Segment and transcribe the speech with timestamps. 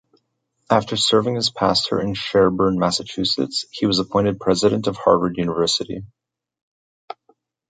[0.67, 6.01] After serving as pastor in Sherborn, Massachusetts, he was appointed president of Harvard University.